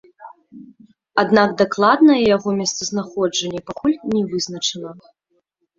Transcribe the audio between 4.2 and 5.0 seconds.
вызначана.